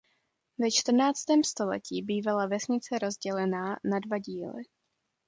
[0.59, 4.63] Ve čtrnáctém století bývala vesnice rozdělená na dva díly.